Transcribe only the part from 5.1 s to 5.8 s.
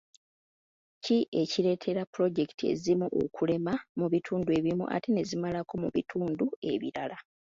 ne zimalako